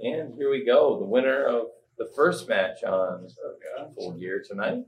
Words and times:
And 0.00 0.34
here 0.36 0.50
we 0.50 0.64
go, 0.64 0.98
the 0.98 1.04
winner 1.04 1.44
of 1.44 1.66
the 1.98 2.06
first 2.14 2.48
match 2.48 2.84
on 2.84 3.26
Full 3.96 4.12
Gear 4.12 4.42
tonight. 4.46 4.84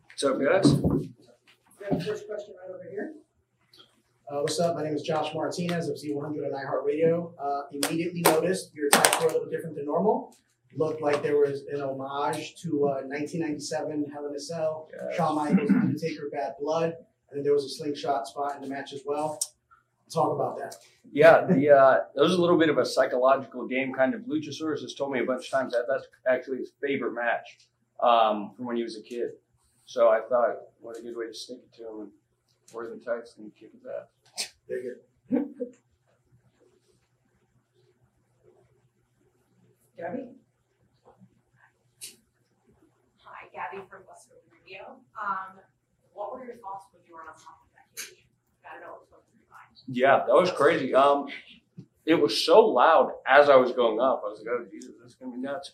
What's 0.00 0.24
up, 0.24 0.40
guys? 0.40 0.72
Okay, 0.72 2.04
first 2.04 2.26
question 2.26 2.54
right 2.58 2.70
over 2.74 2.84
here. 2.90 3.12
Uh, 4.30 4.40
what's 4.40 4.58
up? 4.58 4.74
My 4.76 4.82
name 4.84 4.94
is 4.94 5.02
Josh 5.02 5.34
Martinez 5.34 5.88
of 5.90 5.96
Z100 5.96 6.46
and 6.46 6.54
iHeartRadio. 6.54 7.32
Uh, 7.38 7.62
immediately 7.72 8.22
noticed 8.22 8.74
your 8.74 8.86
attacks 8.86 9.20
were 9.20 9.28
a 9.28 9.32
little 9.32 9.50
different 9.50 9.76
than 9.76 9.84
normal. 9.84 10.34
Looked 10.76 11.02
like 11.02 11.22
there 11.22 11.36
was 11.36 11.64
an 11.70 11.82
homage 11.82 12.56
to 12.62 12.88
uh, 12.88 13.02
1997 13.04 14.10
Hell 14.12 14.26
in 14.28 14.34
a 14.34 14.40
Cell, 14.40 14.88
Yes. 14.92 15.16
Shawn 15.16 15.36
Michaels, 15.36 15.70
Undertaker, 15.70 16.30
Bad 16.32 16.54
Blood, 16.58 16.94
and 17.30 17.36
then 17.38 17.42
there 17.44 17.52
was 17.52 17.64
a 17.64 17.68
slingshot 17.68 18.26
spot 18.26 18.56
in 18.56 18.62
the 18.62 18.68
match 18.68 18.94
as 18.94 19.02
well. 19.04 19.38
Talk 20.12 20.34
about 20.34 20.58
that. 20.58 20.76
Yeah, 21.12 21.44
the 21.44 21.70
uh, 21.70 21.98
that 22.14 22.22
was 22.22 22.34
a 22.34 22.40
little 22.40 22.58
bit 22.58 22.68
of 22.68 22.78
a 22.78 22.84
psychological 22.84 23.66
game. 23.66 23.92
Kind 23.92 24.14
of 24.14 24.22
Luchasaurus 24.22 24.82
has 24.82 24.94
told 24.94 25.12
me 25.12 25.20
a 25.20 25.24
bunch 25.24 25.46
of 25.46 25.50
times 25.50 25.72
that 25.72 25.86
that's 25.88 26.06
actually 26.28 26.58
his 26.58 26.72
favorite 26.82 27.14
match 27.14 27.58
um, 28.02 28.52
from 28.56 28.66
when 28.66 28.76
he 28.76 28.82
was 28.82 28.96
a 28.96 29.02
kid. 29.02 29.30
So 29.86 30.08
I 30.08 30.20
thought, 30.28 30.56
what 30.80 30.98
a 30.98 31.02
good 31.02 31.16
way 31.16 31.26
to 31.26 31.34
stick 31.34 31.58
it 31.58 31.76
to 31.76 31.88
him 31.88 32.00
and 32.00 32.10
wear 32.72 32.88
the 32.88 32.96
tights 32.96 33.34
and 33.38 33.54
kick 33.56 33.72
his 33.72 33.82
ass. 33.86 34.52
Very 34.68 34.82
good. 34.82 35.00
Gabby? 39.96 40.22
Hi, 43.22 43.46
Gabby 43.52 43.82
from 43.88 44.02
Western 44.08 44.42
Radio. 44.50 44.96
Um, 45.14 45.60
what 46.12 46.32
were 46.32 46.44
your 46.44 46.56
thoughts 46.56 46.86
when 46.92 47.02
you 47.06 47.14
were 47.14 47.22
on 47.22 47.34
top 47.38 47.62
of 47.62 47.70
that 47.76 47.86
cage? 47.94 48.26
Gotta 48.62 48.80
know 48.80 49.04
going. 49.86 49.96
Yeah, 49.96 50.24
that 50.26 50.34
was 50.34 50.50
crazy. 50.50 50.94
Um, 50.94 51.26
it 52.06 52.14
was 52.14 52.44
so 52.44 52.60
loud 52.60 53.12
as 53.26 53.48
I 53.48 53.56
was 53.56 53.72
going 53.72 54.00
up. 54.00 54.22
I 54.24 54.30
was 54.30 54.40
like, 54.40 54.48
oh 54.50 54.66
Jesus, 54.70 54.92
this 55.02 55.12
is 55.12 55.14
gonna 55.16 55.32
be 55.32 55.38
nuts. 55.38 55.72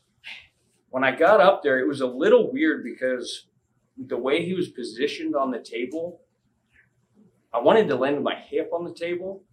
When 0.90 1.04
I 1.04 1.14
got 1.14 1.40
up 1.40 1.62
there, 1.62 1.78
it 1.78 1.86
was 1.86 2.00
a 2.00 2.06
little 2.06 2.52
weird 2.52 2.84
because 2.84 3.46
the 3.96 4.16
way 4.16 4.44
he 4.44 4.54
was 4.54 4.68
positioned 4.68 5.34
on 5.36 5.50
the 5.50 5.58
table, 5.58 6.20
I 7.52 7.60
wanted 7.60 7.88
to 7.88 7.96
land 7.96 8.22
my 8.22 8.34
hip 8.34 8.70
on 8.72 8.84
the 8.84 8.94
table, 8.94 9.44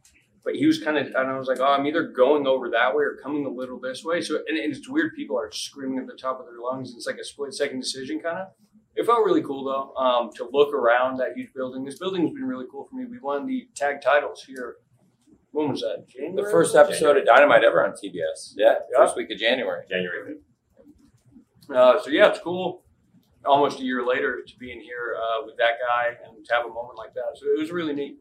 but 0.44 0.56
he 0.56 0.66
was 0.66 0.82
kind 0.82 0.98
of, 0.98 1.08
and 1.08 1.18
I 1.18 1.38
was 1.38 1.48
like, 1.48 1.60
oh, 1.60 1.66
I'm 1.66 1.86
either 1.86 2.08
going 2.08 2.48
over 2.48 2.70
that 2.70 2.96
way 2.96 3.04
or 3.04 3.18
coming 3.22 3.46
a 3.46 3.50
little 3.50 3.80
this 3.80 4.04
way. 4.04 4.22
So, 4.22 4.38
and, 4.48 4.58
and 4.58 4.74
it's 4.74 4.88
weird. 4.88 5.14
People 5.16 5.38
are 5.38 5.52
screaming 5.52 6.00
at 6.00 6.08
the 6.08 6.14
top 6.14 6.40
of 6.40 6.46
their 6.46 6.60
lungs. 6.60 6.90
And 6.90 6.98
It's 6.98 7.08
like 7.08 7.18
a 7.18 7.24
split 7.24 7.54
second 7.54 7.80
decision, 7.82 8.20
kind 8.20 8.38
of. 8.38 8.48
It 8.98 9.06
felt 9.06 9.24
really 9.24 9.44
cool 9.44 9.64
though 9.64 9.94
um, 9.96 10.32
to 10.38 10.50
look 10.52 10.74
around 10.74 11.18
that 11.18 11.34
huge 11.36 11.54
building. 11.54 11.86
This 11.86 12.00
building's 12.00 12.34
been 12.34 12.46
really 12.46 12.66
cool 12.72 12.88
for 12.90 12.96
me. 12.96 13.06
We 13.06 13.20
won 13.20 13.46
the 13.46 13.68
tag 13.76 14.02
titles 14.02 14.44
here. 14.44 14.78
When 15.52 15.70
was 15.70 15.82
that? 15.82 16.08
January. 16.10 16.44
The 16.44 16.52
first 16.52 16.76
episode 16.76 17.16
of 17.16 17.26
Dynamite 17.26 17.64
ever 17.64 17.86
on 17.86 17.92
TBS. 17.92 18.54
Yeah, 18.56 18.76
Yeah. 18.92 18.98
first 18.98 19.16
week 19.16 19.30
of 19.32 19.38
January. 19.38 19.86
January. 19.88 20.38
Uh, 21.70 22.00
so 22.02 22.10
yeah, 22.10 22.30
it's 22.30 22.40
cool. 22.40 22.84
Almost 23.46 23.80
a 23.80 23.84
year 23.84 24.04
later 24.06 24.42
to 24.46 24.58
be 24.58 24.72
in 24.72 24.82
here 24.82 25.16
uh, 25.22 25.46
with 25.46 25.58
that 25.58 25.74
guy 25.88 26.18
and 26.26 26.44
to 26.44 26.54
have 26.54 26.66
a 26.66 26.70
moment 26.70 26.98
like 26.98 27.14
that. 27.14 27.36
So 27.36 27.46
it 27.46 27.60
was 27.60 27.72
really 27.72 27.94
neat. 27.94 28.18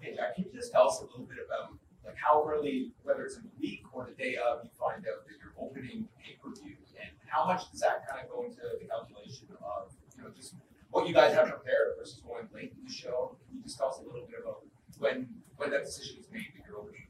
Hey 0.00 0.14
Jack, 0.14 0.36
can 0.36 0.44
you 0.44 0.50
just 0.54 0.72
tell 0.72 0.88
us 0.88 1.00
a 1.00 1.04
little 1.04 1.26
bit 1.26 1.38
about 1.44 1.72
like 2.04 2.14
how 2.16 2.44
early, 2.48 2.92
whether 3.02 3.24
it's 3.24 3.36
in 3.36 3.42
the 3.42 3.50
week 3.60 3.82
or 3.92 4.06
the 4.06 4.14
day 4.22 4.36
of, 4.36 4.60
you 4.62 4.70
find 4.78 4.98
out 5.02 5.26
that 5.26 5.34
you're 5.42 5.54
opening 5.58 6.06
pay 6.22 6.38
per 6.42 6.50
view, 6.54 6.76
and 7.00 7.10
how 7.46 7.52
much 7.52 7.70
does 7.70 7.80
that 7.80 8.08
kind 8.08 8.24
of 8.24 8.30
go 8.30 8.44
into 8.44 8.56
the 8.56 8.86
calculation 8.86 9.46
of 9.62 9.92
you 10.16 10.22
know 10.22 10.30
just 10.36 10.54
what 10.90 11.06
you 11.06 11.14
guys 11.14 11.34
have 11.34 11.48
prepared 11.48 11.94
versus 11.98 12.20
going 12.26 12.48
late 12.52 12.72
in 12.76 12.84
the 12.84 12.92
show? 12.92 13.36
Can 13.48 13.58
you 13.58 13.64
us 13.64 13.78
a 13.78 14.02
little 14.02 14.26
bit 14.28 14.40
about 14.42 14.62
when 14.98 15.28
when 15.56 15.70
that 15.70 15.84
decision 15.84 16.18
is 16.20 16.26
made 16.32 16.46
that 16.56 16.66
you're 16.66 16.78
opening? 16.78 17.06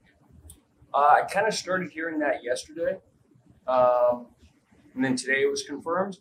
Uh, 0.93 1.23
I 1.23 1.23
kind 1.23 1.47
of 1.47 1.55
started 1.55 1.91
hearing 1.91 2.19
that 2.21 2.43
yesterday, 2.43 2.99
um, 3.67 4.27
and 4.95 5.05
then 5.05 5.17
today 5.17 5.43
it 5.43 5.51
was 5.51 5.63
confirmed. 5.63 6.19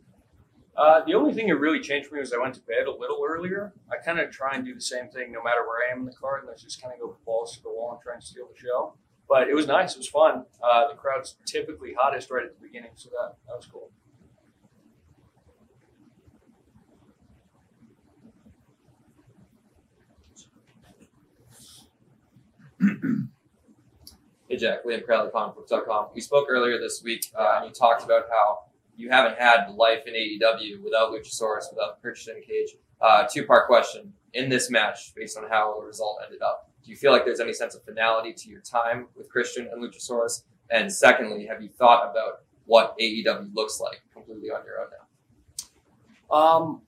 Uh, 0.77 1.01
the 1.05 1.13
only 1.13 1.33
thing 1.33 1.47
that 1.47 1.55
really 1.55 1.79
changed 1.79 2.09
for 2.09 2.15
me 2.15 2.21
was 2.21 2.33
I 2.33 2.37
went 2.37 2.53
to 2.55 2.61
bed 2.61 2.87
a 2.87 2.91
little 2.91 3.21
earlier. 3.25 3.73
I 3.89 4.03
kind 4.03 4.19
of 4.19 4.29
try 4.29 4.55
and 4.55 4.65
do 4.65 4.75
the 4.75 4.81
same 4.81 5.07
thing 5.07 5.31
no 5.31 5.41
matter 5.41 5.61
where 5.65 5.87
I 5.87 5.93
am 5.93 5.99
in 5.99 6.05
the 6.05 6.11
card, 6.11 6.41
and 6.41 6.49
let's 6.49 6.63
just 6.63 6.81
kind 6.81 6.93
of 6.93 6.99
go 6.99 7.15
balls 7.25 7.55
to 7.55 7.63
the 7.63 7.69
wall 7.69 7.93
and 7.93 8.01
try 8.01 8.13
and 8.13 8.23
steal 8.23 8.47
the 8.53 8.59
show. 8.59 8.93
But 9.27 9.47
it 9.49 9.55
was 9.55 9.67
nice. 9.67 9.93
It 9.93 9.99
was 9.99 10.07
fun. 10.07 10.45
Uh, 10.61 10.89
the 10.89 10.95
crowd's 10.95 11.37
typically 11.45 11.95
hottest 11.97 12.29
right 12.29 12.45
at 12.45 12.59
the 12.59 12.67
beginning, 12.67 12.91
so 12.95 13.09
that, 13.09 13.35
that 13.47 13.55
was 13.55 13.65
cool. 13.65 13.89
Hey 24.55 24.61
Jack, 24.61 24.85
Liam 24.85 25.03
Crowley, 25.03 25.31
comicbooks.com. 25.31 26.11
We 26.15 26.21
spoke 26.21 26.47
earlier 26.49 26.79
this 26.79 27.03
week, 27.03 27.29
uh, 27.37 27.55
and 27.57 27.65
you 27.67 27.73
talked 27.73 28.05
about 28.05 28.27
how 28.31 28.59
you 28.95 29.09
haven't 29.09 29.37
had 29.37 29.69
life 29.75 30.07
in 30.07 30.13
AEW 30.13 30.81
without 30.81 31.11
Luchasaurus, 31.11 31.65
without 31.69 32.01
Christian 32.01 32.41
Cage. 32.41 32.77
Uh, 33.01 33.27
two 33.29 33.45
part 33.45 33.67
question. 33.67 34.13
In 34.31 34.47
this 34.47 34.71
match, 34.71 35.13
based 35.13 35.37
on 35.37 35.43
how 35.49 35.77
the 35.77 35.85
result 35.85 36.19
ended 36.25 36.41
up, 36.41 36.71
do 36.85 36.89
you 36.89 36.95
feel 36.95 37.11
like 37.11 37.25
there's 37.25 37.41
any 37.41 37.51
sense 37.51 37.75
of 37.75 37.83
finality 37.83 38.31
to 38.31 38.49
your 38.49 38.61
time 38.61 39.07
with 39.13 39.29
Christian 39.29 39.67
and 39.69 39.83
Luchasaurus? 39.83 40.43
And 40.69 40.89
secondly, 40.89 41.45
have 41.47 41.61
you 41.61 41.67
thought 41.67 42.09
about 42.09 42.43
what 42.63 42.97
AEW 42.97 43.53
looks 43.53 43.81
like 43.81 44.03
completely 44.13 44.51
on 44.51 44.63
your 44.63 44.79
own 44.79 44.87
now? 46.31 46.33
Um, 46.33 46.81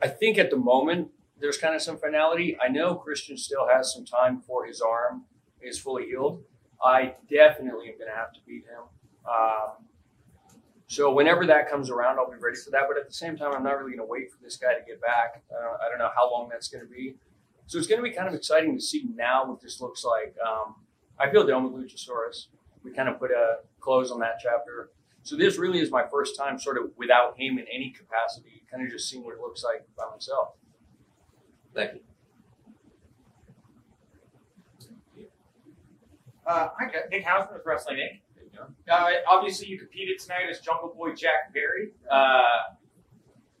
I 0.00 0.06
think 0.06 0.38
at 0.38 0.48
the 0.48 0.58
moment 0.58 1.08
there's 1.40 1.58
kind 1.58 1.74
of 1.74 1.82
some 1.82 1.98
finality. 1.98 2.56
I 2.64 2.68
know 2.68 2.94
Christian 2.94 3.36
still 3.36 3.66
has 3.66 3.92
some 3.92 4.04
time 4.04 4.36
before 4.36 4.64
his 4.64 4.80
arm 4.80 5.24
is 5.60 5.76
fully 5.76 6.06
healed. 6.06 6.44
I 6.84 7.14
definitely 7.30 7.88
am 7.88 7.98
going 7.98 8.10
to 8.10 8.16
have 8.16 8.32
to 8.34 8.40
beat 8.46 8.64
him. 8.64 8.84
Um, 9.26 9.86
so 10.86 11.12
whenever 11.12 11.46
that 11.46 11.70
comes 11.70 11.88
around, 11.88 12.18
I'll 12.18 12.30
be 12.30 12.36
ready 12.38 12.56
for 12.56 12.70
that. 12.70 12.82
But 12.88 12.98
at 12.98 13.06
the 13.06 13.14
same 13.14 13.36
time, 13.36 13.52
I'm 13.54 13.64
not 13.64 13.78
really 13.78 13.96
going 13.96 14.06
to 14.06 14.10
wait 14.10 14.30
for 14.30 14.38
this 14.42 14.56
guy 14.56 14.74
to 14.74 14.84
get 14.86 15.00
back. 15.00 15.42
Uh, 15.50 15.76
I 15.84 15.88
don't 15.88 15.98
know 15.98 16.10
how 16.14 16.30
long 16.30 16.48
that's 16.50 16.68
going 16.68 16.84
to 16.84 16.90
be. 16.90 17.16
So 17.66 17.78
it's 17.78 17.86
going 17.86 18.02
to 18.02 18.08
be 18.08 18.14
kind 18.14 18.28
of 18.28 18.34
exciting 18.34 18.76
to 18.76 18.82
see 18.82 19.06
now 19.14 19.46
what 19.46 19.62
this 19.62 19.80
looks 19.80 20.04
like. 20.04 20.36
Um, 20.46 20.76
I 21.18 21.30
feel 21.30 21.46
done 21.46 21.64
with 21.64 21.72
Luchasaurus. 21.72 22.48
We 22.82 22.92
kind 22.92 23.08
of 23.08 23.18
put 23.18 23.30
a 23.30 23.60
close 23.80 24.10
on 24.10 24.20
that 24.20 24.38
chapter. 24.42 24.90
So 25.22 25.36
this 25.36 25.56
really 25.56 25.78
is 25.78 25.90
my 25.90 26.04
first 26.10 26.36
time 26.36 26.58
sort 26.58 26.76
of 26.76 26.90
without 26.98 27.38
him 27.38 27.58
in 27.58 27.64
any 27.72 27.90
capacity, 27.90 28.62
kind 28.70 28.84
of 28.84 28.90
just 28.90 29.08
seeing 29.08 29.24
what 29.24 29.34
it 29.34 29.40
looks 29.40 29.64
like 29.64 29.86
by 29.96 30.04
myself. 30.12 30.48
Thank 31.74 31.94
you. 31.94 32.13
Uh, 36.46 36.68
hi. 36.78 36.90
Nick 37.10 37.24
Hausman 37.24 37.54
with 37.54 37.62
Wrestling 37.64 37.96
Inc. 37.98 38.20
Uh, 38.90 39.10
obviously, 39.28 39.66
you 39.66 39.78
competed 39.78 40.18
tonight 40.18 40.44
as 40.50 40.60
Jungle 40.60 40.94
Boy 40.96 41.12
Jack 41.14 41.52
Perry. 41.52 41.90
Uh, 42.10 42.42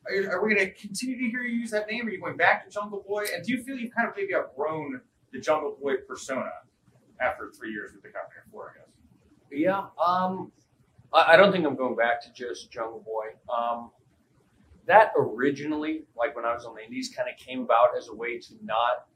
are, 0.06 0.12
you- 0.14 0.28
are 0.30 0.44
we 0.44 0.54
going 0.54 0.66
to 0.66 0.72
continue 0.74 1.16
to 1.18 1.30
hear 1.30 1.42
you 1.42 1.58
use 1.58 1.70
that 1.70 1.88
name? 1.90 2.06
Are 2.06 2.10
you 2.10 2.20
going 2.20 2.36
back 2.36 2.64
to 2.64 2.70
Jungle 2.70 3.04
Boy? 3.06 3.24
And 3.34 3.44
do 3.44 3.52
you 3.52 3.62
feel 3.62 3.76
you've 3.76 3.94
kind 3.94 4.08
of 4.08 4.14
maybe 4.16 4.34
outgrown 4.34 5.00
the 5.32 5.40
Jungle 5.40 5.76
Boy 5.80 5.94
persona 6.06 6.50
after 7.20 7.50
three 7.50 7.72
years 7.72 7.92
with 7.92 8.02
the 8.02 8.08
company, 8.08 8.36
or 8.38 8.44
four, 8.52 8.74
I 8.74 8.78
guess? 8.78 8.88
Yeah, 9.50 9.86
um, 10.04 10.52
I, 11.12 11.32
I 11.32 11.36
don't 11.36 11.52
think 11.52 11.64
I'm 11.66 11.76
going 11.76 11.96
back 11.96 12.20
to 12.22 12.32
just 12.32 12.70
Jungle 12.70 13.00
Boy. 13.04 13.34
Um, 13.52 13.90
that 14.86 15.12
originally, 15.18 16.04
like 16.16 16.36
when 16.36 16.44
I 16.44 16.52
was 16.52 16.66
on 16.66 16.74
the 16.74 16.82
Indies, 16.84 17.12
kind 17.16 17.28
of 17.28 17.36
came 17.38 17.62
about 17.62 17.96
as 17.96 18.08
a 18.08 18.14
way 18.14 18.38
to 18.38 18.54
not 18.62 19.06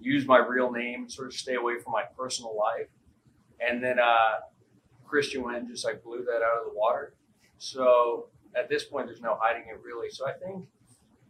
use 0.00 0.26
my 0.26 0.38
real 0.38 0.72
name, 0.72 1.08
sort 1.08 1.28
of 1.28 1.34
stay 1.34 1.54
away 1.54 1.78
from 1.78 1.92
my 1.92 2.02
personal 2.18 2.56
life. 2.56 2.88
And 3.68 3.82
then 3.82 3.98
uh, 3.98 4.40
Christian 5.06 5.42
went 5.42 5.58
and 5.58 5.68
just 5.68 5.84
like 5.84 6.02
blew 6.02 6.24
that 6.24 6.42
out 6.42 6.58
of 6.58 6.72
the 6.72 6.78
water. 6.78 7.14
So 7.58 8.28
at 8.56 8.68
this 8.68 8.84
point, 8.84 9.06
there's 9.06 9.20
no 9.20 9.38
hiding 9.40 9.64
it 9.68 9.80
really. 9.82 10.10
So 10.10 10.26
I 10.26 10.32
think 10.32 10.66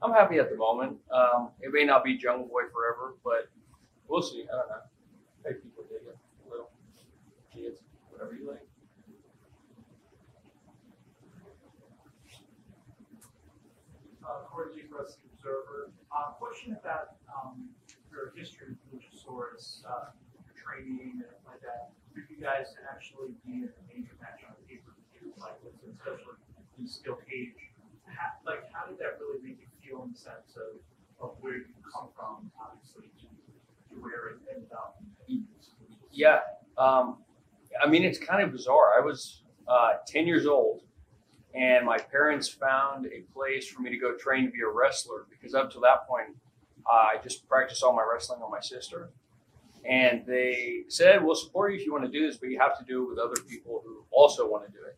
I'm 0.02 0.12
happy 0.12 0.38
at 0.38 0.50
the 0.50 0.56
moment. 0.56 0.96
Um, 1.12 1.50
it 1.60 1.72
may 1.72 1.84
not 1.84 2.04
be 2.04 2.16
Jungle 2.16 2.46
Boy 2.46 2.62
forever, 2.72 3.16
but 3.24 3.48
we'll 4.08 4.22
see. 4.22 4.44
I 4.52 4.56
don't 4.56 4.68
know. 4.68 4.76
Maybe 5.44 5.56
people 5.56 5.84
dig 5.88 6.08
it 6.08 6.16
little. 6.50 6.70
Kids, 7.54 7.80
whatever 8.10 8.34
you 8.34 8.48
like. 8.48 8.66
uh, 14.32 14.46
Corey 14.48 14.74
Lee, 14.74 14.82
Wrestling 14.90 15.30
Observer. 15.34 15.90
Uh, 16.10 16.32
question 16.38 16.76
about 16.78 17.16
um, 17.28 17.68
your 18.10 18.32
history 18.36 18.68
with 18.92 19.02
Luchasaurus, 19.02 19.84
uh, 19.88 20.12
your 20.44 20.54
training 20.56 21.22
and 21.24 21.36
like 21.46 21.60
that. 21.62 21.92
You 22.14 22.36
guys 22.40 22.74
to 22.76 22.80
actually 22.90 23.32
be 23.46 23.64
in 23.64 23.70
a 23.72 23.82
major 23.88 24.12
match 24.20 24.44
on 24.44 24.54
pay 24.68 24.82
per 24.84 24.92
view, 25.12 25.32
like 25.40 25.56
this, 25.62 25.72
especially 25.80 26.36
in 26.78 26.86
steel 26.86 27.18
cage, 27.28 27.54
how, 28.06 28.36
like 28.44 28.64
how 28.72 28.86
did 28.86 28.98
that 28.98 29.18
really 29.20 29.40
make 29.42 29.58
you 29.60 29.68
feel 29.80 30.02
in 30.04 30.12
the 30.12 30.18
sense 30.18 30.56
of, 30.56 30.82
of 31.22 31.36
where 31.40 31.56
you 31.56 31.74
come 31.88 32.08
from, 32.16 32.50
obviously, 32.60 33.08
to, 33.20 33.26
to 33.94 34.00
where 34.00 34.36
it 34.36 34.38
ended 34.52 34.70
up? 34.72 35.00
Yeah. 36.10 36.40
Um, 36.76 37.18
I 37.82 37.88
mean, 37.88 38.04
it's 38.04 38.18
kind 38.18 38.42
of 38.42 38.52
bizarre. 38.52 38.92
I 38.96 39.00
was 39.04 39.42
uh, 39.66 39.94
10 40.06 40.26
years 40.26 40.46
old, 40.46 40.82
and 41.54 41.86
my 41.86 41.98
parents 41.98 42.48
found 42.48 43.06
a 43.06 43.22
place 43.32 43.68
for 43.68 43.80
me 43.80 43.90
to 43.90 43.96
go 43.96 44.16
train 44.16 44.44
to 44.44 44.50
be 44.50 44.60
a 44.60 44.68
wrestler 44.68 45.26
because 45.30 45.54
up 45.54 45.70
to 45.72 45.80
that 45.80 46.06
point, 46.06 46.36
I 46.86 47.16
just 47.22 47.48
practiced 47.48 47.82
all 47.82 47.94
my 47.94 48.04
wrestling 48.10 48.42
on 48.42 48.50
my 48.50 48.60
sister. 48.60 49.10
And 49.88 50.24
they 50.26 50.84
said, 50.88 51.24
we'll 51.24 51.34
support 51.34 51.72
you 51.72 51.78
if 51.78 51.86
you 51.86 51.92
want 51.92 52.04
to 52.04 52.10
do 52.10 52.26
this, 52.26 52.36
but 52.36 52.48
you 52.50 52.58
have 52.60 52.78
to 52.78 52.84
do 52.84 53.04
it 53.04 53.08
with 53.08 53.18
other 53.18 53.40
people 53.48 53.82
who 53.84 54.04
also 54.10 54.48
want 54.48 54.64
to 54.66 54.72
do 54.72 54.84
it. 54.86 54.96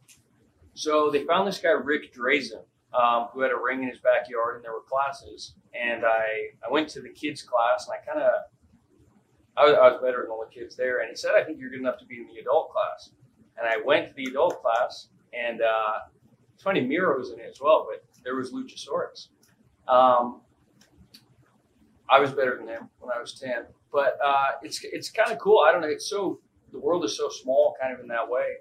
So 0.74 1.10
they 1.10 1.24
found 1.24 1.48
this 1.48 1.58
guy, 1.58 1.70
Rick 1.70 2.14
Drasin, 2.14 2.64
um, 2.92 3.28
who 3.32 3.40
had 3.40 3.50
a 3.50 3.56
ring 3.56 3.82
in 3.82 3.88
his 3.88 3.98
backyard 3.98 4.56
and 4.56 4.64
there 4.64 4.72
were 4.72 4.82
classes. 4.88 5.54
And 5.72 6.04
I, 6.04 6.50
I 6.66 6.70
went 6.70 6.88
to 6.90 7.00
the 7.00 7.08
kids' 7.08 7.42
class 7.42 7.88
and 7.88 7.96
I 7.96 8.04
kind 8.04 8.22
of, 8.22 8.32
I 9.56 9.64
was, 9.64 9.74
I 9.74 9.88
was 9.88 10.00
better 10.02 10.22
than 10.22 10.30
all 10.30 10.44
the 10.44 10.54
kids 10.54 10.76
there. 10.76 11.00
And 11.00 11.08
he 11.08 11.16
said, 11.16 11.32
I 11.36 11.44
think 11.44 11.58
you're 11.58 11.70
good 11.70 11.80
enough 11.80 11.98
to 11.98 12.06
be 12.06 12.18
in 12.18 12.26
the 12.26 12.40
adult 12.40 12.70
class. 12.70 13.10
And 13.56 13.66
I 13.66 13.84
went 13.84 14.08
to 14.08 14.14
the 14.14 14.24
adult 14.24 14.60
class 14.62 15.08
and 15.32 15.62
uh, 15.62 15.98
it's 16.54 16.62
funny, 16.62 16.80
Miro 16.80 17.18
was 17.18 17.30
in 17.30 17.40
it 17.40 17.48
as 17.50 17.60
well, 17.60 17.86
but 17.90 18.04
there 18.22 18.36
was 18.36 18.52
Luchasaurus. 18.52 19.28
Um, 19.88 20.40
I 22.08 22.20
was 22.20 22.32
better 22.32 22.56
than 22.56 22.68
him 22.68 22.88
when 23.00 23.10
I 23.14 23.20
was 23.20 23.38
10 23.38 23.64
but 23.94 24.18
uh, 24.22 24.46
it's 24.62 24.80
it's 24.82 25.08
kind 25.08 25.30
of 25.30 25.38
cool. 25.38 25.60
I 25.66 25.70
don't 25.70 25.80
know. 25.80 25.88
It's 25.88 26.10
so 26.10 26.40
the 26.72 26.78
world 26.80 27.04
is 27.04 27.16
so 27.16 27.28
small, 27.28 27.76
kind 27.80 27.94
of 27.94 28.00
in 28.00 28.08
that 28.08 28.28
way. 28.28 28.56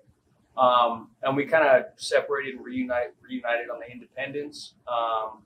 Um, 0.56 1.10
and 1.24 1.36
we 1.36 1.46
kind 1.48 1.68
of 1.68 1.86
separated 1.98 2.56
and 2.56 2.64
reunited 2.64 3.14
reunited 3.28 3.72
on 3.72 3.80
the 3.80 3.92
independence, 3.92 4.76
um, 4.88 5.42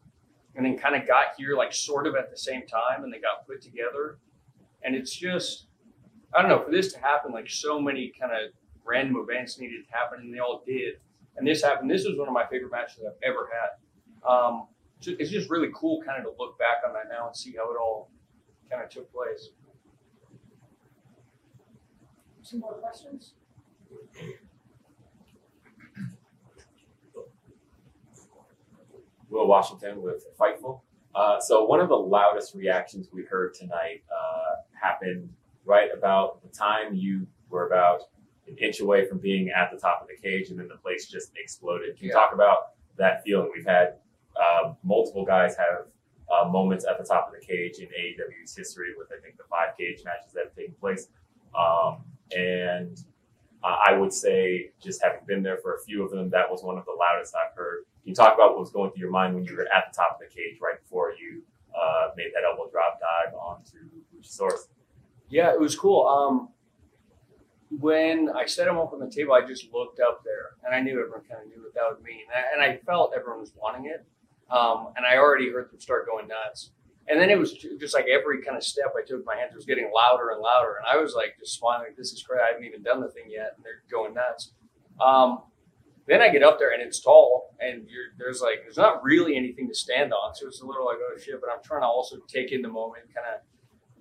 and 0.55 0.65
then 0.65 0.77
kind 0.77 1.01
of 1.01 1.07
got 1.07 1.27
here 1.37 1.55
like 1.55 1.73
sort 1.73 2.05
of 2.05 2.15
at 2.15 2.29
the 2.29 2.37
same 2.37 2.67
time, 2.67 3.05
and 3.05 3.13
they 3.13 3.19
got 3.19 3.47
put 3.47 3.61
together. 3.61 4.17
And 4.83 4.93
it's 4.93 5.15
just 5.15 5.67
I 6.35 6.41
don't 6.41 6.49
know 6.49 6.61
for 6.61 6.71
this 6.71 6.91
to 6.91 6.99
happen. 6.99 7.31
Like 7.31 7.49
so 7.49 7.79
many 7.79 8.11
kind 8.19 8.33
of 8.33 8.51
random 8.83 9.15
events 9.25 9.57
needed 9.57 9.87
to 9.87 9.97
happen, 9.97 10.19
and 10.19 10.33
they 10.33 10.39
all 10.39 10.63
did. 10.67 10.95
And 11.37 11.47
this 11.47 11.63
happened. 11.63 11.89
This 11.89 12.03
was 12.03 12.17
one 12.17 12.27
of 12.27 12.33
my 12.33 12.45
favorite 12.45 12.73
matches 12.73 12.99
I've 13.07 13.13
ever 13.23 13.49
had. 13.53 14.29
Um, 14.29 14.67
it's 15.05 15.29
just 15.29 15.49
really 15.49 15.69
cool, 15.73 16.01
kind 16.03 16.17
of 16.17 16.25
to 16.25 16.41
look 16.41 16.57
back 16.57 16.77
on 16.85 16.93
that 16.93 17.03
now 17.09 17.27
and 17.27 17.35
see 17.35 17.53
how 17.55 17.71
it 17.71 17.77
all 17.77 18.09
kind 18.69 18.83
of 18.83 18.89
took 18.89 19.11
place. 19.13 19.49
Some 22.41 22.59
more 22.61 22.73
questions? 22.73 23.33
Will 29.29 29.47
Washington 29.47 30.01
with 30.01 30.25
Fightful. 30.39 30.81
Uh, 31.13 31.39
so 31.39 31.65
one 31.65 31.79
of 31.79 31.89
the 31.89 31.95
loudest 31.95 32.55
reactions 32.55 33.09
we 33.11 33.23
heard 33.23 33.53
tonight 33.53 34.03
uh, 34.09 34.61
happened 34.79 35.29
right 35.65 35.89
about 35.93 36.41
the 36.41 36.49
time 36.49 36.93
you 36.93 37.27
were 37.49 37.67
about 37.67 38.01
an 38.47 38.55
inch 38.57 38.79
away 38.79 39.05
from 39.07 39.17
being 39.17 39.49
at 39.49 39.69
the 39.71 39.77
top 39.77 40.01
of 40.01 40.07
the 40.07 40.15
cage, 40.15 40.49
and 40.49 40.57
then 40.57 40.67
the 40.67 40.77
place 40.77 41.07
just 41.07 41.31
exploded. 41.35 41.97
Can 41.97 42.07
you 42.07 42.13
talk 42.13 42.33
about 42.33 42.57
that 42.97 43.23
feeling? 43.23 43.49
We've 43.53 43.65
had 43.65 43.95
uh, 44.41 44.73
multiple 44.83 45.25
guys 45.25 45.55
have 45.57 45.85
uh, 46.31 46.47
moments 46.49 46.85
at 46.85 46.97
the 46.97 47.03
top 47.03 47.27
of 47.27 47.39
the 47.39 47.45
cage 47.45 47.79
in 47.79 47.87
AEW's 47.87 48.55
history 48.55 48.89
with 48.97 49.07
I 49.11 49.21
think 49.21 49.37
the 49.37 49.43
five 49.49 49.77
cage 49.77 50.01
matches 50.03 50.33
that 50.33 50.45
have 50.45 50.55
taken 50.55 50.75
place, 50.79 51.07
um, 51.57 52.03
and 52.31 52.97
uh, 53.63 53.77
I 53.87 53.93
would 53.93 54.13
say 54.13 54.71
just 54.81 55.01
having 55.01 55.21
been 55.25 55.43
there 55.43 55.57
for 55.57 55.75
a 55.75 55.79
few 55.81 56.03
of 56.03 56.11
them, 56.11 56.29
that 56.29 56.49
was 56.49 56.63
one 56.63 56.77
of 56.77 56.85
the 56.85 56.91
loudest 56.91 57.33
I've 57.35 57.55
heard. 57.55 57.85
Can 58.03 58.09
you 58.09 58.15
talk 58.15 58.35
about 58.35 58.51
what 58.51 58.59
was 58.59 58.71
going 58.71 58.91
through 58.91 59.01
your 59.01 59.11
mind 59.11 59.35
when 59.35 59.43
you 59.43 59.55
were 59.55 59.63
at 59.63 59.91
the 59.91 59.95
top 59.95 60.19
of 60.21 60.27
the 60.27 60.33
cage 60.33 60.59
right 60.61 60.81
before 60.81 61.11
you 61.11 61.41
uh, 61.77 62.09
made 62.15 62.31
that 62.33 62.43
elbow 62.43 62.69
drop 62.71 62.99
dive 62.99 63.33
onto 63.33 63.77
Luchasaurus? 64.15 64.67
Yeah, 65.29 65.51
it 65.51 65.59
was 65.59 65.75
cool. 65.75 66.07
Um, 66.07 66.49
when 67.69 68.29
I 68.29 68.45
set 68.45 68.67
him 68.67 68.77
up 68.77 68.93
on 68.93 68.99
the 68.99 69.09
table, 69.09 69.33
I 69.33 69.45
just 69.45 69.73
looked 69.73 69.99
up 69.99 70.23
there, 70.23 70.55
and 70.63 70.73
I 70.73 70.79
knew 70.79 70.99
everyone 70.99 71.21
kind 71.29 71.41
of 71.43 71.47
knew 71.47 71.63
what 71.63 71.73
that 71.73 71.83
would 71.89 72.03
mean, 72.03 72.21
and 72.33 72.63
I, 72.63 72.65
and 72.65 72.79
I 72.79 72.85
felt 72.85 73.13
everyone 73.15 73.41
was 73.41 73.51
wanting 73.61 73.85
it. 73.85 74.05
Um, 74.49 74.93
and 74.95 75.05
I 75.05 75.17
already 75.17 75.51
heard 75.51 75.71
them 75.71 75.79
start 75.79 76.07
going 76.07 76.27
nuts. 76.27 76.71
And 77.09 77.19
then 77.19 77.29
it 77.29 77.37
was 77.37 77.53
just 77.53 77.93
like 77.93 78.05
every 78.07 78.41
kind 78.41 78.57
of 78.57 78.63
step 78.63 78.93
I 78.97 79.05
took, 79.05 79.25
my 79.25 79.35
hands 79.35 79.55
was 79.55 79.65
getting 79.65 79.89
louder 79.95 80.31
and 80.31 80.41
louder, 80.41 80.75
and 80.75 80.85
I 80.85 81.01
was 81.01 81.13
like 81.15 81.37
just 81.39 81.57
smiling, 81.57 81.93
"This 81.97 82.11
is 82.11 82.21
great! 82.21 82.41
I 82.41 82.47
haven't 82.47 82.65
even 82.65 82.83
done 82.83 82.99
the 82.99 83.07
thing 83.07 83.25
yet," 83.29 83.53
and 83.55 83.63
they're 83.63 83.83
going 83.89 84.13
nuts. 84.13 84.51
Um, 84.99 85.43
then 86.05 86.21
I 86.21 86.29
get 86.29 86.43
up 86.43 86.59
there 86.59 86.73
and 86.73 86.81
it's 86.81 86.99
tall, 86.99 87.55
and 87.61 87.87
there's 88.17 88.41
like 88.41 88.59
there's 88.63 88.75
not 88.75 89.03
really 89.03 89.37
anything 89.37 89.69
to 89.69 89.73
stand 89.73 90.11
on, 90.11 90.35
so 90.35 90.47
it's 90.47 90.61
a 90.61 90.65
little 90.65 90.85
like 90.85 90.97
oh 90.99 91.17
shit. 91.17 91.39
But 91.39 91.49
I'm 91.49 91.63
trying 91.63 91.81
to 91.81 91.87
also 91.87 92.17
take 92.27 92.51
in 92.51 92.61
the 92.61 92.67
moment, 92.67 93.05
kind 93.15 93.27
of 93.33 93.41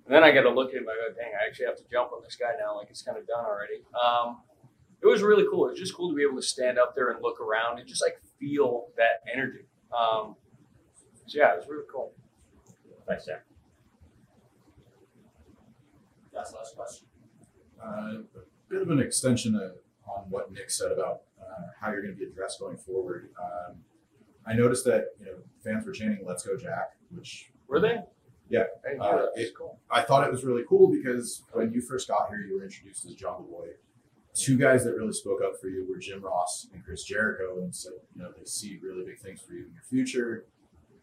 and 0.07 0.15
then 0.15 0.23
I 0.23 0.31
got 0.31 0.43
to 0.43 0.49
look 0.49 0.69
at 0.69 0.75
him. 0.75 0.87
I 0.89 0.95
go, 0.95 1.13
dang, 1.13 1.33
I 1.35 1.45
actually 1.45 1.65
have 1.65 1.75
to 1.77 1.83
jump 1.91 2.13
on 2.13 2.23
this 2.23 2.37
guy 2.37 2.51
now. 2.57 2.77
Like 2.77 2.87
it's 2.89 3.01
kind 3.01 3.17
of 3.17 3.27
done 3.27 3.43
already. 3.43 3.83
Um, 3.91 4.39
it 5.01 5.05
was 5.05 5.21
really 5.21 5.45
cool. 5.51 5.67
It 5.67 5.71
was 5.71 5.79
just 5.79 5.93
cool 5.95 6.09
to 6.09 6.15
be 6.15 6.23
able 6.23 6.37
to 6.37 6.47
stand 6.47 6.79
up 6.79 6.95
there 6.95 7.11
and 7.11 7.21
look 7.21 7.41
around 7.41 7.79
and 7.79 7.87
just 7.87 8.01
like 8.01 8.17
feel 8.39 8.87
that 8.95 9.21
energy. 9.31 9.67
Um, 9.91 10.35
so 11.25 11.37
yeah, 11.39 11.53
it 11.53 11.57
was 11.57 11.67
really 11.67 11.85
cool. 11.91 12.11
Thanks, 13.07 13.25
Jack. 13.25 13.43
That's 16.33 16.51
the 16.51 16.57
last 16.57 16.75
question. 16.75 17.07
Uh, 17.83 18.21
a 18.35 18.69
bit 18.69 18.81
of 18.81 18.89
an 18.89 18.99
extension 18.99 19.55
of, 19.55 19.71
on 20.07 20.29
what 20.29 20.51
Nick 20.51 20.69
said 20.69 20.91
about 20.91 21.21
uh, 21.39 21.63
how 21.79 21.91
you're 21.91 22.01
going 22.01 22.13
to 22.13 22.19
be 22.19 22.25
addressed 22.25 22.59
going 22.59 22.77
forward. 22.77 23.29
Um, 23.41 23.75
I 24.45 24.53
noticed 24.53 24.85
that 24.85 25.07
you 25.19 25.25
know 25.25 25.33
fans 25.63 25.85
were 25.85 25.91
chanting 25.91 26.25
"Let's 26.25 26.45
go, 26.45 26.57
Jack," 26.57 26.91
which 27.11 27.51
Were 27.67 27.79
they? 27.79 27.97
Yeah. 28.49 28.63
I 28.85 28.95
Uh, 28.97 29.27
it- 29.35 29.53
cool. 29.57 29.79
I 29.91 30.01
thought 30.01 30.25
it 30.25 30.31
was 30.31 30.43
really 30.43 30.63
cool 30.67 30.89
because 30.89 31.43
when 31.51 31.71
you 31.73 31.81
first 31.81 32.07
got 32.07 32.29
here, 32.29 32.39
you 32.39 32.55
were 32.57 32.63
introduced 32.63 33.05
as 33.05 33.13
Jungle 33.15 33.43
Boy. 33.45 33.69
Two 34.37 34.57
guys 34.57 34.83
that 34.85 34.95
really 34.95 35.13
spoke 35.13 35.41
up 35.43 35.59
for 35.59 35.67
you 35.67 35.85
were 35.89 35.97
Jim 35.97 36.21
Ross 36.21 36.67
and 36.73 36.83
Chris 36.85 37.03
Jericho, 37.03 37.57
and 37.59 37.75
said 37.75 37.93
you 38.15 38.21
know 38.21 38.31
they 38.37 38.45
see 38.45 38.79
really 38.83 39.03
big 39.03 39.19
things 39.19 39.41
for 39.41 39.53
you 39.53 39.65
in 39.65 39.73
your 39.73 39.83
future. 39.89 40.45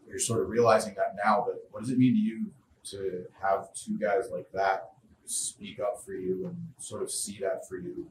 You're 0.07 0.19
sort 0.19 0.41
of 0.41 0.49
realizing 0.49 0.93
that 0.95 1.15
now, 1.23 1.43
but 1.45 1.67
what 1.71 1.81
does 1.81 1.89
it 1.89 1.97
mean 1.97 2.13
to 2.13 2.19
you 2.19 2.51
to 2.91 3.25
have 3.41 3.73
two 3.73 3.97
guys 3.97 4.29
like 4.31 4.47
that 4.53 4.91
speak 5.25 5.79
up 5.79 6.03
for 6.05 6.13
you 6.13 6.45
and 6.45 6.55
sort 6.77 7.01
of 7.01 7.11
see 7.11 7.39
that 7.41 7.67
for 7.67 7.77
you 7.77 8.07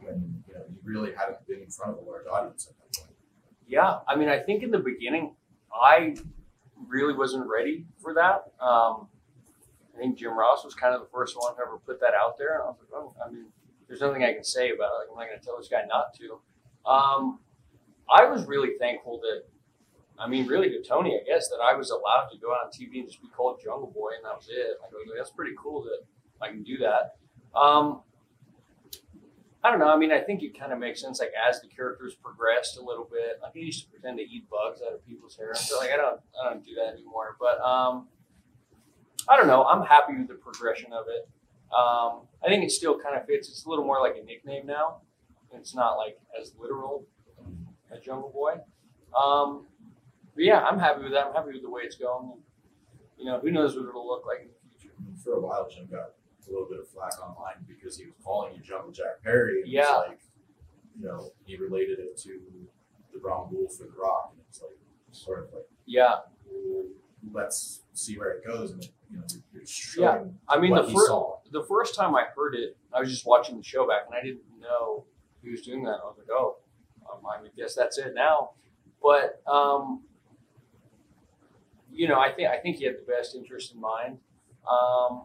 when 0.00 0.42
you 0.48 0.54
know 0.54 0.60
you 0.68 0.76
really 0.84 1.12
hadn't 1.12 1.44
been 1.46 1.60
in 1.60 1.70
front 1.70 1.92
of 1.92 1.98
a 1.98 2.08
large 2.08 2.26
audience 2.26 2.68
at 2.70 2.76
that 2.78 3.00
point? 3.00 3.16
Yeah, 3.66 3.98
I 4.08 4.16
mean, 4.16 4.28
I 4.28 4.38
think 4.38 4.62
in 4.62 4.70
the 4.70 4.78
beginning, 4.78 5.34
I 5.74 6.16
really 6.86 7.14
wasn't 7.14 7.46
ready 7.46 7.84
for 8.00 8.14
that. 8.14 8.52
Um, 8.64 9.08
I 9.94 9.98
think 9.98 10.18
Jim 10.18 10.32
Ross 10.32 10.64
was 10.64 10.74
kind 10.74 10.94
of 10.94 11.00
the 11.00 11.08
first 11.08 11.36
one 11.36 11.54
to 11.56 11.60
ever 11.62 11.78
put 11.84 12.00
that 12.00 12.12
out 12.14 12.38
there, 12.38 12.54
and 12.54 12.62
I 12.62 12.66
was 12.66 12.76
like, 12.80 12.90
oh, 12.94 13.14
I 13.24 13.30
mean, 13.30 13.46
there's 13.98 14.08
nothing 14.08 14.24
I 14.24 14.32
can 14.34 14.44
say 14.44 14.70
about 14.70 14.90
it. 14.92 14.96
Like, 14.98 15.08
I'm 15.10 15.16
not 15.16 15.26
going 15.28 15.40
to 15.40 15.44
tell 15.44 15.56
this 15.56 15.68
guy 15.68 15.82
not 15.88 16.14
to. 16.18 16.40
Um, 16.88 17.40
I 18.14 18.24
was 18.24 18.44
really 18.46 18.76
thankful 18.78 19.20
that, 19.20 19.44
I 20.18 20.28
mean, 20.28 20.46
really 20.46 20.68
to 20.70 20.82
Tony, 20.82 21.18
I 21.18 21.24
guess, 21.26 21.48
that 21.48 21.58
I 21.62 21.74
was 21.74 21.90
allowed 21.90 22.28
to 22.32 22.38
go 22.38 22.52
out 22.52 22.66
on 22.66 22.70
TV 22.70 23.00
and 23.00 23.08
just 23.08 23.20
be 23.20 23.28
called 23.28 23.60
Jungle 23.62 23.92
Boy, 23.94 24.10
and 24.16 24.24
that 24.24 24.36
was 24.36 24.48
it. 24.50 24.78
That's 25.16 25.30
pretty 25.30 25.54
cool 25.58 25.82
that 25.84 26.04
I 26.40 26.48
can 26.48 26.62
do 26.62 26.78
that. 26.78 27.16
Um, 27.58 28.00
I 29.64 29.70
don't 29.70 29.80
know. 29.80 29.92
I 29.92 29.96
mean, 29.96 30.12
I 30.12 30.20
think 30.20 30.42
it 30.42 30.58
kind 30.58 30.72
of 30.72 30.78
makes 30.78 31.00
sense. 31.00 31.18
Like 31.18 31.32
as 31.48 31.60
the 31.60 31.66
characters 31.66 32.14
progressed 32.14 32.78
a 32.78 32.82
little 32.82 33.08
bit, 33.10 33.40
like 33.42 33.52
I 33.56 33.58
used 33.58 33.84
to 33.84 33.90
pretend 33.90 34.18
to 34.18 34.24
eat 34.24 34.48
bugs 34.48 34.80
out 34.86 34.94
of 34.94 35.04
people's 35.04 35.36
hair. 35.36 35.54
So 35.56 35.78
like 35.78 35.90
I 35.90 35.96
don't, 35.96 36.20
I 36.40 36.50
don't 36.50 36.64
do 36.64 36.74
that 36.76 36.94
anymore. 36.94 37.36
But 37.40 37.60
um, 37.60 38.06
I 39.28 39.36
don't 39.36 39.48
know. 39.48 39.64
I'm 39.64 39.84
happy 39.84 40.16
with 40.16 40.28
the 40.28 40.34
progression 40.34 40.92
of 40.92 41.06
it. 41.08 41.28
Um, 41.72 42.22
I 42.44 42.48
think 42.48 42.64
it 42.64 42.70
still 42.70 42.98
kind 42.98 43.16
of 43.16 43.26
fits. 43.26 43.48
It's 43.48 43.64
a 43.64 43.68
little 43.68 43.84
more 43.84 44.00
like 44.00 44.16
a 44.20 44.24
nickname 44.24 44.66
now. 44.66 44.98
It's 45.52 45.74
not 45.74 45.96
like 45.96 46.18
as 46.40 46.52
literal 46.58 47.06
as 47.90 48.00
Jungle 48.00 48.30
Boy. 48.30 48.54
Um, 49.18 49.66
but 50.34 50.44
yeah, 50.44 50.60
I'm 50.60 50.78
happy 50.78 51.02
with 51.02 51.12
that. 51.12 51.26
I'm 51.26 51.34
happy 51.34 51.52
with 51.52 51.62
the 51.62 51.70
way 51.70 51.82
it's 51.82 51.96
going. 51.96 52.32
You 53.18 53.24
know, 53.24 53.40
who 53.40 53.50
knows 53.50 53.76
what 53.76 53.88
it'll 53.88 54.06
look 54.06 54.26
like 54.26 54.42
in 54.42 54.48
the 54.48 54.78
future. 54.78 54.94
For 55.24 55.34
a 55.34 55.40
while, 55.40 55.68
Jim 55.68 55.86
got 55.90 56.10
a 56.46 56.50
little 56.52 56.68
bit 56.68 56.78
of 56.78 56.88
flack 56.88 57.12
online 57.22 57.64
because 57.66 57.96
he 57.96 58.04
was 58.06 58.14
calling 58.22 58.54
you 58.54 58.60
Jungle 58.60 58.92
Jack 58.92 59.22
Perry. 59.24 59.62
And 59.62 59.70
Yeah. 59.70 59.80
It's 59.82 60.08
like, 60.08 60.20
you 60.98 61.06
know, 61.06 61.30
he 61.44 61.56
related 61.56 61.98
it 61.98 62.16
to 62.18 62.40
the 63.12 63.18
Brahma 63.18 63.50
Bull 63.50 63.68
for 63.68 63.84
The 63.84 63.92
Rock. 63.98 64.32
And 64.32 64.42
it's 64.48 64.60
like, 64.60 64.76
sort 65.12 65.44
of 65.44 65.54
like, 65.54 65.66
Yeah, 65.86 66.16
well, 66.46 66.84
let's 67.32 67.82
see 67.94 68.18
where 68.18 68.30
it 68.32 68.46
goes. 68.46 68.72
And, 68.72 68.82
you 69.10 69.18
know, 69.18 69.24
you're 69.52 69.64
Yeah. 69.96 70.24
I 70.48 70.60
mean, 70.60 70.74
the 70.74 70.82
he 70.82 70.94
first. 70.94 71.10
The 71.52 71.64
first 71.64 71.94
time 71.94 72.14
I 72.14 72.24
heard 72.36 72.54
it, 72.54 72.76
I 72.92 73.00
was 73.00 73.10
just 73.10 73.26
watching 73.26 73.56
the 73.56 73.62
show 73.62 73.86
back, 73.86 74.02
and 74.06 74.14
I 74.14 74.22
didn't 74.22 74.42
know 74.60 75.04
he 75.42 75.50
was 75.50 75.62
doing 75.62 75.84
that. 75.84 75.98
I 76.02 76.06
was 76.06 76.16
like, 76.18 76.28
oh, 76.30 76.56
um, 77.10 77.20
I 77.26 77.48
guess 77.56 77.74
that's 77.74 77.98
it 77.98 78.14
now. 78.14 78.50
But 79.02 79.42
um, 79.50 80.02
you 81.92 82.08
know, 82.08 82.18
I 82.18 82.32
think 82.32 82.48
I 82.48 82.58
think 82.58 82.76
he 82.76 82.84
had 82.84 82.96
the 82.96 83.12
best 83.12 83.34
interest 83.34 83.74
in 83.74 83.80
mind. 83.80 84.18
Um, 84.70 85.22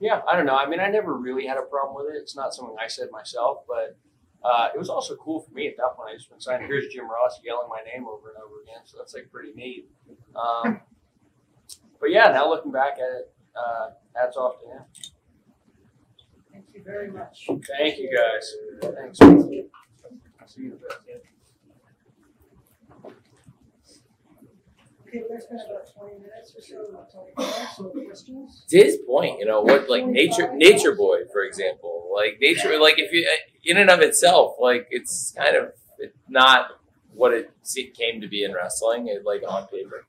yeah, 0.00 0.20
I 0.30 0.36
don't 0.36 0.46
know. 0.46 0.56
I 0.56 0.68
mean, 0.68 0.80
I 0.80 0.88
never 0.88 1.14
really 1.14 1.46
had 1.46 1.56
a 1.56 1.62
problem 1.62 1.96
with 1.96 2.14
it. 2.14 2.18
It's 2.18 2.36
not 2.36 2.54
something 2.54 2.76
I 2.80 2.86
said 2.86 3.08
myself, 3.10 3.64
but 3.66 3.96
uh, 4.44 4.68
it 4.72 4.78
was 4.78 4.88
also 4.88 5.16
cool 5.16 5.40
for 5.40 5.52
me 5.52 5.66
at 5.66 5.76
that 5.76 5.96
point. 5.96 6.10
I 6.10 6.14
just 6.14 6.30
been 6.30 6.40
saying, 6.40 6.66
"Here's 6.66 6.86
Jim 6.88 7.10
Ross 7.10 7.40
yelling 7.42 7.68
my 7.68 7.80
name 7.82 8.06
over 8.06 8.28
and 8.28 8.38
over 8.38 8.62
again," 8.62 8.82
so 8.84 8.98
that's 8.98 9.14
like 9.14 9.30
pretty 9.32 9.52
neat. 9.54 9.88
Um, 10.36 10.80
but 12.00 12.10
yeah, 12.10 12.30
now 12.30 12.48
looking 12.48 12.70
back 12.70 12.94
at 12.94 13.10
it, 13.10 13.34
uh, 13.56 13.90
hats 14.18 14.36
off 14.36 14.60
to 14.60 14.66
him. 14.66 14.82
Thank 16.52 16.66
you 16.74 16.82
very 16.84 17.10
much. 17.10 17.46
Thank 17.78 17.98
you 17.98 18.10
guys. 18.14 18.54
Thanks. 18.94 19.20
I'll 19.20 20.48
see 20.48 20.62
you 20.62 20.72
in. 21.08 21.20
Okay, 25.06 25.22
we're 25.22 25.28
gonna 25.28 25.40
spend 25.40 25.60
about 25.70 25.90
twenty 25.96 26.18
minutes 26.18 26.54
or 26.54 26.60
so 26.60 26.76
on 26.98 27.06
topic 27.08 27.32
now, 27.38 27.68
so 27.74 27.84
questions? 27.84 28.64
To 28.68 28.76
his 28.76 28.98
point, 29.06 29.38
you 29.38 29.46
know, 29.46 29.62
what 29.62 29.88
like 29.88 30.06
nature, 30.06 30.52
Nature 30.54 30.94
Boy, 30.94 31.20
for 31.32 31.44
example, 31.44 32.10
like 32.14 32.38
nature, 32.42 32.78
like 32.78 32.98
if 32.98 33.10
you, 33.10 33.26
in 33.64 33.78
and 33.78 33.88
of 33.88 34.00
itself, 34.00 34.56
like 34.60 34.86
it's 34.90 35.32
kind 35.34 35.56
of 35.56 35.72
it's 35.98 36.14
not 36.28 36.78
what 37.14 37.32
it 37.32 37.50
came 37.94 38.20
to 38.20 38.28
be 38.28 38.44
in 38.44 38.52
wrestling, 38.52 39.08
it, 39.08 39.24
like 39.24 39.42
on 39.48 39.66
paper. 39.68 40.04